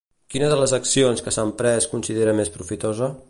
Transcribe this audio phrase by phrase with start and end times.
[0.35, 3.17] Quina de les accions que s'han pres considera més profitosa?